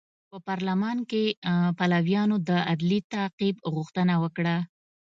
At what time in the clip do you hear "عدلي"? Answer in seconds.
2.71-2.99